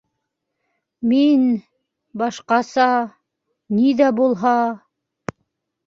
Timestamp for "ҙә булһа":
4.03-4.59